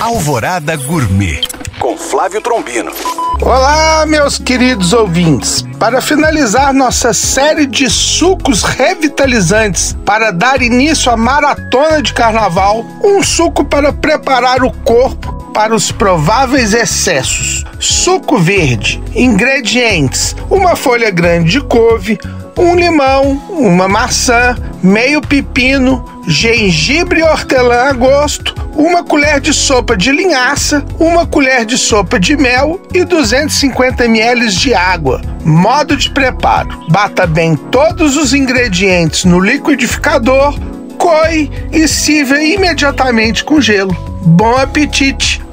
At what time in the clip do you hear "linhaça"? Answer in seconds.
30.12-30.84